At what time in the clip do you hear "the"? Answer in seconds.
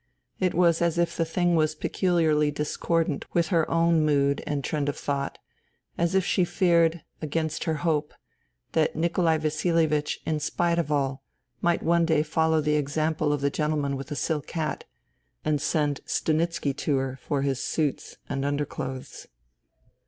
1.15-1.25, 12.61-12.77, 13.41-13.51, 14.07-14.15